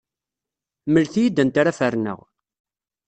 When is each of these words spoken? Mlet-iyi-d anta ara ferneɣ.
Mlet-iyi-d 0.89 1.41
anta 1.41 1.57
ara 1.61 1.77
ferneɣ. 1.79 2.19